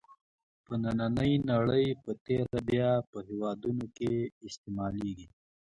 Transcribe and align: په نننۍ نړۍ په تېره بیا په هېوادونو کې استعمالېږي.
په 0.65 0.73
نننۍ 0.83 1.33
نړۍ 1.49 1.85
په 2.03 2.11
تېره 2.25 2.59
بیا 2.69 2.91
په 3.09 3.17
هېوادونو 3.27 3.85
کې 3.97 4.11
استعمالېږي. 4.47 5.27